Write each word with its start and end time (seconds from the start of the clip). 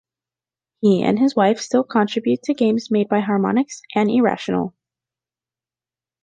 He 0.79 1.03
and 1.03 1.19
his 1.19 1.35
wife 1.35 1.59
still 1.61 1.83
contribute 1.83 2.41
to 2.45 2.55
games 2.55 2.89
made 2.89 3.07
by 3.07 3.19
Harmonix 3.21 3.81
and 3.93 4.09
Irrational. 4.09 4.73